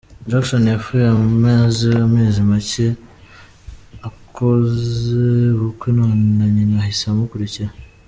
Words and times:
Jackson 0.29 0.63
yapfuye 0.73 1.05
amaze 1.17 1.89
amezi 2.05 2.39
macye 2.51 2.87
akoze 4.07 5.25
ubukwe 5.55 5.89
none 5.97 6.23
na 6.37 6.45
nyina 6.53 6.77
ahise 6.81 7.05
amukurikira. 7.09 7.71